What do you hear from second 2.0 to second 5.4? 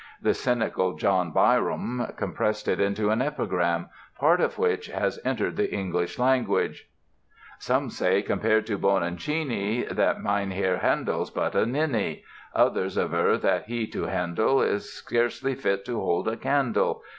compressed it into an epigram, part of which has